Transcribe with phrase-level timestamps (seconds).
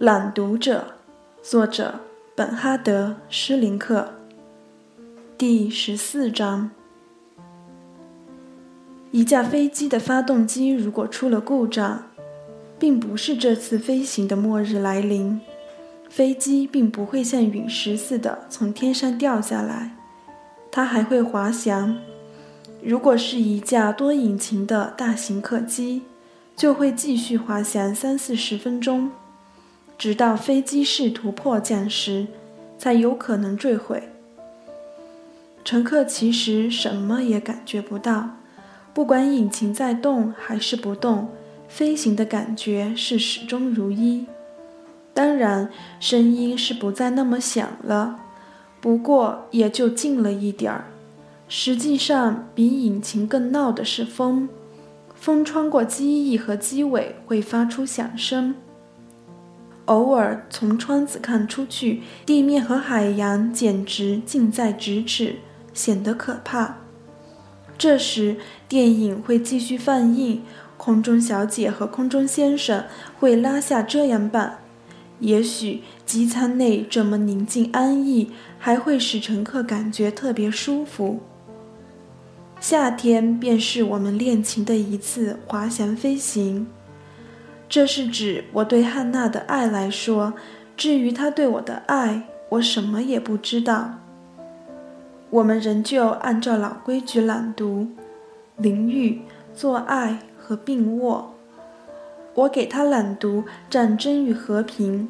[0.00, 0.84] 朗读者，
[1.42, 1.98] 作者
[2.36, 4.12] 本哈德·施林克。
[5.36, 6.70] 第十四章：
[9.10, 12.04] 一架飞机的发动机如果出了故障，
[12.78, 15.40] 并不是这次飞行的末日来临，
[16.08, 19.96] 飞机并不会像陨石似的从天上掉下来，
[20.70, 21.98] 它还会滑翔。
[22.80, 26.02] 如果是一架多引擎的大型客机，
[26.54, 29.10] 就会继续滑翔三四十分钟。
[29.98, 32.28] 直到飞机试图迫降时，
[32.78, 34.04] 才有可能坠毁。
[35.64, 38.30] 乘客其实什么也感觉不到，
[38.94, 41.28] 不管引擎在动还是不动，
[41.68, 44.24] 飞行的感觉是始终如一。
[45.12, 48.20] 当然，声音是不再那么响了，
[48.80, 50.84] 不过也就近了一点儿。
[51.48, 54.48] 实际上，比引擎更闹的是风，
[55.16, 58.54] 风穿过机翼和机尾会发出响声。
[59.88, 65.36] 偶尔从窗子看出去，地面和海洋简直近在咫尺，
[65.74, 66.76] 显得可怕。
[67.76, 68.36] 这时，
[68.68, 70.42] 电影会继续放映，
[70.76, 72.84] 空中小姐和空中先生
[73.18, 74.58] 会拉下遮阳板。
[75.20, 81.20] 也许机舱内这么宁静安逸，还会使乘客感觉特别舒服。
[82.60, 86.66] 夏天便是我们练琴的一次滑翔飞行。
[87.68, 90.32] 这是指我对汉娜的爱来说，
[90.76, 93.94] 至于她对我的爱，我什么也不知道。
[95.30, 97.86] 我们仍旧按照老规矩朗读、
[98.56, 99.20] 淋浴、
[99.54, 101.34] 做爱和并卧。
[102.34, 105.06] 我给他朗读《战争与和平》，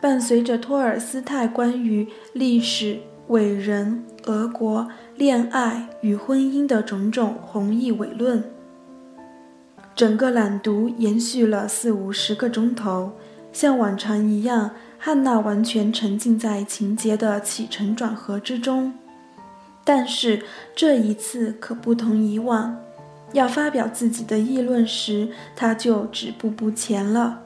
[0.00, 8.42] 伴随着托尔斯泰关于历史、伟人、俄国、恋爱与婚姻的种种宏义伟论。
[9.98, 13.10] 整个朗读延续了四五十个钟头，
[13.52, 18.92] 像往常一样，汉娜完全沉浸在情节的起承转合之中。
[19.84, 20.44] 但是
[20.76, 22.78] 这一次可不同以往，
[23.32, 27.40] 要发表自己的议论时，她就止步不前了。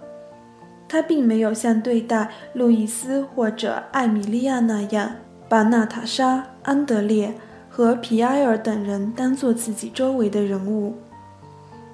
[0.87, 5.11] 她并没有像对待路易斯或者艾米莉亚那样，
[5.49, 7.33] 把娜塔莎、安德烈
[7.71, 10.95] 和皮埃尔等人当作自己周围的人物。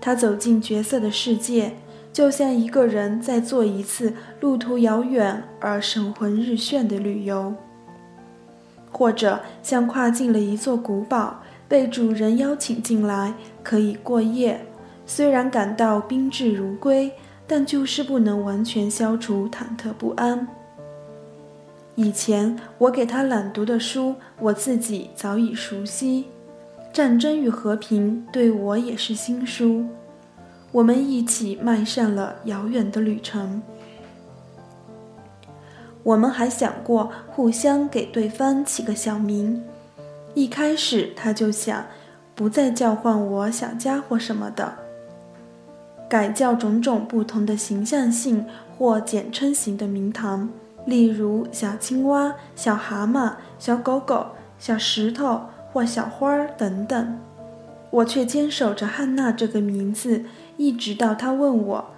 [0.01, 1.73] 他走进角色的世界，
[2.13, 7.55] 就像一个人在做一次路途遥远而神魂日眩的旅游，
[8.91, 14.65] 或者像跨进了一座古堡，被主人邀请进来可以过夜。
[15.05, 17.11] 虽然感到宾至如归，
[17.47, 20.47] 但就是不能完全消除忐忑不安。
[21.95, 26.23] 以前我给他朗读的书，我自己早已熟悉。
[26.93, 29.85] 《战争与和平》对我也是新书，
[30.73, 33.63] 我们一起迈上了遥远的旅程。
[36.03, 39.63] 我们还想过互相给对方起个小名。
[40.35, 41.85] 一开始他就想
[42.35, 44.73] 不再叫唤我小家伙什么的，
[46.09, 48.45] 改叫种种不同的形象性
[48.77, 50.49] 或简称型的名堂，
[50.87, 54.27] 例如小青蛙、小蛤蟆、小狗狗、
[54.59, 55.43] 小石头。
[55.73, 57.19] 或小花儿等等，
[57.91, 60.25] 我却坚守着汉娜这个名字，
[60.57, 61.91] 一直到她问我：“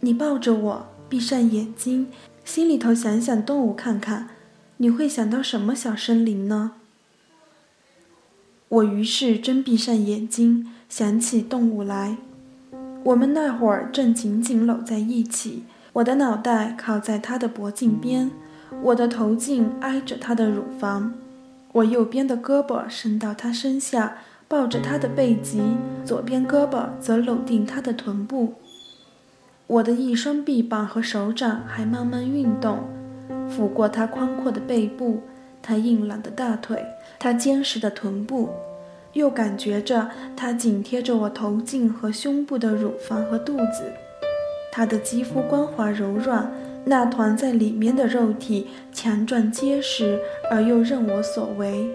[0.00, 2.08] 你抱着我，闭上眼睛，
[2.44, 4.28] 心里头想想动物看看，
[4.78, 6.72] 你会想到什么小生灵呢？”
[8.68, 12.18] 我于是真闭上眼睛，想起动物来。
[13.04, 18.30] 我们那会儿正紧紧搂在一起，我的脑袋靠在他的脖颈边，
[18.82, 21.14] 我的头颈挨着他的乳房。
[21.78, 24.18] 我右边的胳膊伸到他身下，
[24.48, 25.60] 抱着他的背脊；
[26.04, 28.54] 左边胳膊则搂定他的臀部。
[29.66, 32.80] 我的一双臂膀和手掌还慢慢运动，
[33.48, 35.20] 抚过他宽阔的背部，
[35.62, 36.84] 他硬朗的大腿，
[37.18, 38.48] 他坚实的臀部，
[39.12, 43.92] 又感觉着他紧贴着我头颈和胸部的乳房和肚子。
[44.72, 46.50] 他的肌肤光滑柔软。
[46.90, 50.18] 那团在里面的肉体强壮结实
[50.50, 51.86] 而又任我所为。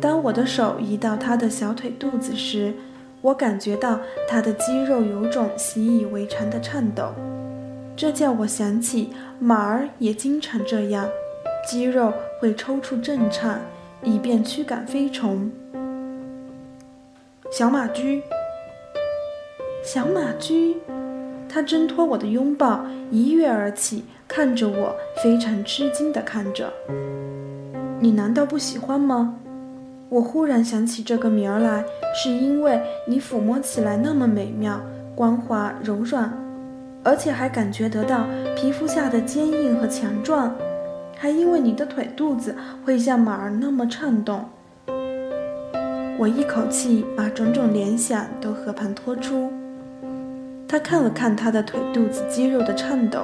[0.00, 2.74] 当我的手移到他的小腿肚子时，
[3.20, 7.12] 我感觉到他的肌肉有种习以为常的颤抖，
[7.96, 11.08] 这叫我想起马儿也经常这样，
[11.64, 13.60] 肌肉会抽搐震颤，
[14.02, 15.48] 以便驱赶飞虫。
[17.52, 18.20] 小马驹，
[19.84, 20.76] 小马驹。
[21.48, 26.72] 他挣脱我的拥抱，一跃而起，看着我，非常吃惊地看着。
[28.00, 29.34] 你难道不喜欢吗？
[30.08, 31.84] 我忽然想起这个名儿来，
[32.14, 34.80] 是因为你抚摸起来那么美妙、
[35.14, 36.32] 光滑、柔软。
[37.04, 40.54] 而且还感觉得到皮肤下的坚硬和强壮，
[41.16, 42.54] 还因为你的腿肚子
[42.84, 44.44] 会像马儿那么颤动。
[46.18, 49.50] 我一口气把种种联想都和盘托出。
[50.70, 53.22] 他看了看他的腿肚子肌肉的颤抖，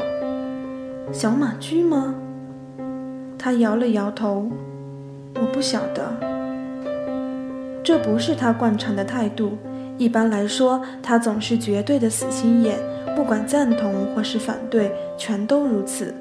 [1.13, 2.15] 小马驹吗？
[3.39, 4.51] 他摇了摇头，
[5.35, 6.11] 我不晓得。
[7.85, 9.59] 这不是他惯常的态度。
[9.99, 12.79] 一般来说，他总是绝对的死心眼，
[13.15, 16.15] 不管赞同或是反对，全都如此。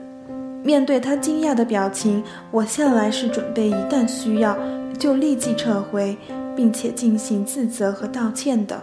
[0.61, 2.21] 面对他惊讶的表情，
[2.51, 4.57] 我向来是准备一旦需要
[4.99, 6.17] 就立即撤回，
[6.53, 8.77] 并且进行自责和道歉的。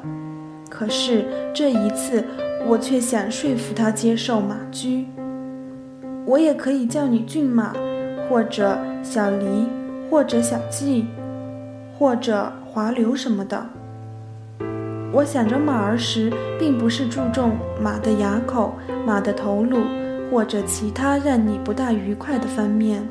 [0.81, 2.25] 可是这一次，
[2.67, 5.05] 我却想说服他接受马驹。
[6.25, 7.75] 我也可以叫你骏马，
[8.27, 9.67] 或者小狸，
[10.09, 11.05] 或者小季，
[11.99, 13.67] 或者华流什么的。
[15.13, 18.73] 我想着马儿时，并不是注重马的牙口、
[19.07, 19.83] 马的头颅，
[20.31, 23.07] 或者其他让你不大愉快的方面。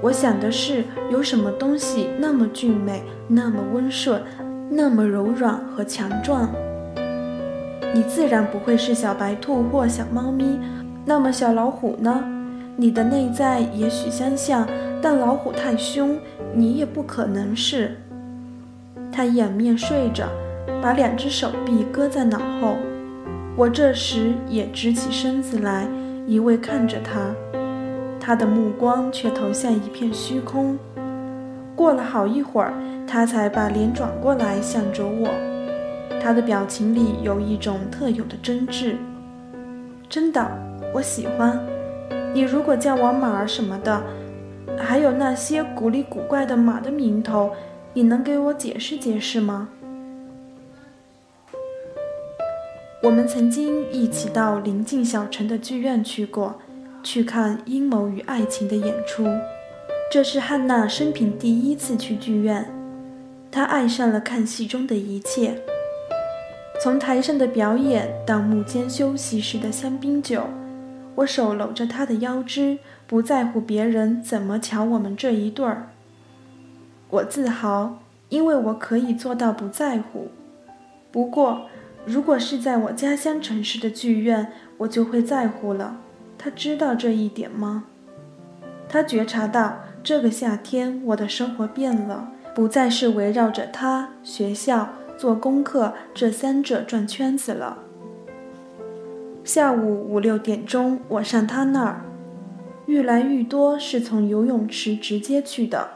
[0.00, 0.82] 我想的是，
[1.12, 4.20] 有什么东西那么俊美，那么温顺。
[4.74, 6.48] 那么柔软和强壮，
[7.94, 10.58] 你自然不会是小白兔或小猫咪。
[11.04, 12.24] 那么小老虎呢？
[12.74, 14.66] 你的内在也许相像，
[15.02, 16.16] 但老虎太凶，
[16.54, 17.94] 你也不可能是。
[19.12, 20.26] 他仰面睡着，
[20.80, 22.78] 把两只手臂搁在脑后。
[23.54, 25.86] 我这时也直起身子来，
[26.26, 27.34] 一味看着他，
[28.18, 30.78] 他的目光却投向一片虚空。
[31.76, 32.72] 过了好一会儿。
[33.12, 35.28] 他才把脸转过来，向着我。
[36.18, 38.96] 他的表情里有一种特有的真挚。
[40.08, 40.50] 真的，
[40.94, 41.60] 我喜欢
[42.32, 42.40] 你。
[42.40, 44.02] 如果叫我马儿什么的，
[44.78, 47.50] 还有那些古里古怪的马的名头，
[47.92, 49.68] 你能给我解释解释吗？
[53.02, 56.54] 我们曾经一起到临近小城的剧院去过，
[57.02, 59.26] 去看《阴谋与爱情》的演出。
[60.10, 62.71] 这是汉娜生平第一次去剧院。
[63.52, 65.60] 他爱上了看戏中的一切，
[66.82, 70.44] 从台上的表演到幕间休息时的香槟酒。
[71.16, 75.90] 我手搂着他的腰肢，不在乎别人怎么瞧我们这一对儿。
[77.10, 77.98] 我自豪，
[78.30, 80.28] 因为我可以做到不在乎。
[81.10, 81.66] 不过，
[82.06, 85.98] 如果是在我家乡城市的剧院，我就会在乎了。
[86.38, 87.84] 他知道这一点吗？
[88.88, 92.30] 他觉察到这个夏天我的生活变了。
[92.54, 97.78] 不再是围绕着他、学校、做功课这三者转圈子了。
[99.42, 102.02] 下午五六点钟，我上他那儿，
[102.86, 105.88] 愈来愈多是从游泳池直接去的。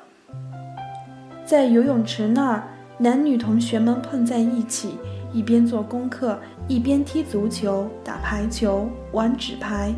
[1.44, 2.64] 在游泳池那儿，
[2.98, 4.96] 男女同学们碰在一起，
[5.32, 9.92] 一边做功课，一边踢足球、打排球、玩纸牌，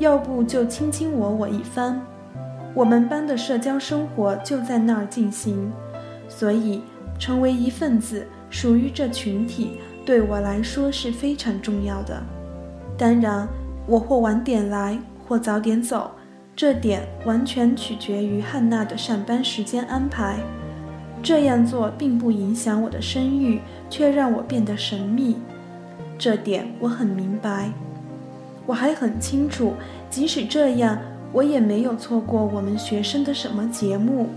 [0.00, 1.98] 要不就卿卿我我一番。
[2.74, 5.72] 我们班的社交生活就在那儿进行。
[6.42, 6.80] 所以，
[7.20, 12.20] 成为一份子，属于这群体，对我来说是非常重要的。
[12.98, 13.46] 当然，
[13.86, 16.10] 我或晚点来，或早点走，
[16.56, 20.40] 这点完全取决于汉娜的上班时间安排。
[21.22, 25.36] 这样做并不影响我的声誉，却让我变得神秘。
[26.18, 27.70] 这点我很明白。
[28.66, 29.74] 我还很清楚，
[30.10, 30.98] 即使这样，
[31.32, 34.28] 我也没有错过我们学生的什么节目。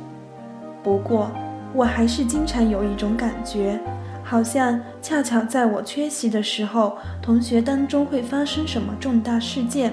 [0.84, 1.32] 不过，
[1.76, 3.78] 我还是经常有一种感觉，
[4.24, 9.92] 好像恰巧在我缺席的时候，同学当中会发生什么重大事件。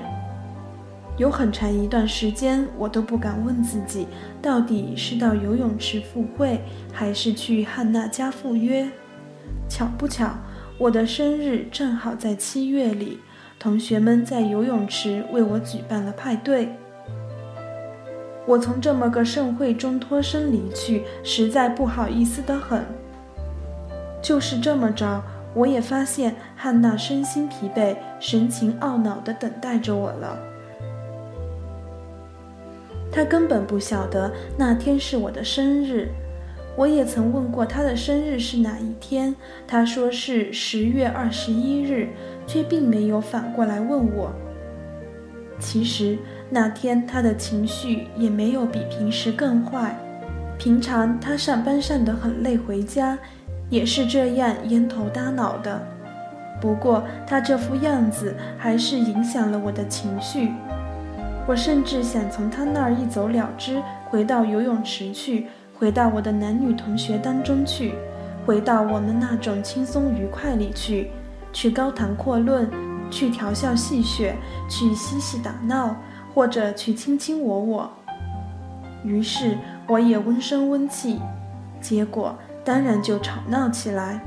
[1.19, 4.07] 有很长一段时间，我都不敢问自己，
[4.41, 6.61] 到底是到游泳池赴会，
[6.93, 8.89] 还是去汉娜家赴约。
[9.69, 10.31] 巧不巧，
[10.79, 13.19] 我的生日正好在七月里，
[13.59, 16.69] 同学们在游泳池为我举办了派对。
[18.47, 22.85] 我从这么个盛会中脱身离去，实在不好意思的很。
[24.21, 25.23] 就是这么着，
[25.55, 30.39] 我也发现汉娜身心疲惫、神情懊恼地等待着我了。
[33.13, 36.09] 她根本不晓得那天是我的生日。
[36.75, 42.09] 我也曾问过她的生日是哪一天，她说是十月二十一日，
[42.47, 44.33] 却并没有反过来问我。
[45.63, 46.19] 其实。
[46.51, 49.97] 那天他的情绪也没有比平时更坏。
[50.59, 53.19] 平常他上班上得很累，回家
[53.71, 55.81] 也是这样烟头搭脑的。
[56.61, 60.51] 不过他这副样子还是影响了我的情绪。
[61.47, 67.95] 我甚至想从他那儿一走了之，回到游泳池去，回到我的男女同学当中去，
[68.45, 71.11] 回到我们那种轻松愉快里去，
[71.51, 72.69] 去高谈阔论。
[73.13, 74.33] 去调笑戏谑，
[74.69, 75.95] 去嬉戏打闹，
[76.35, 77.91] 或者去卿卿我我。
[79.05, 81.21] 于是我也温声温气，
[81.81, 84.21] 结果当然就吵闹起来。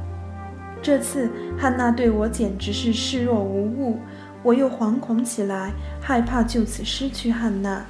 [0.81, 3.97] 这次汉娜对我简直是视若无物，
[4.43, 7.83] 我又惶恐起来，害怕就此失去汉娜。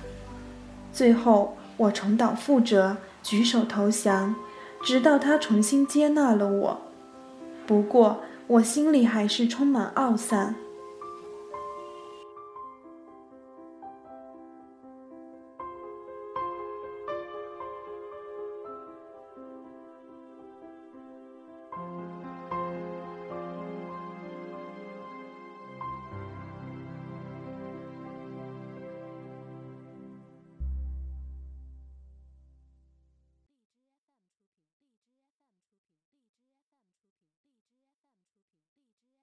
[0.93, 4.33] 最后我重蹈覆辙，举手投降，
[4.81, 6.79] 直到她重新接纳了我。
[7.67, 10.55] 不过我心里还是充满懊丧。